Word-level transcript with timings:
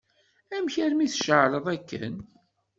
Amek 0.55 0.75
armi 0.83 1.07
tceεleḍ 1.09 1.65
akken? 1.75 2.15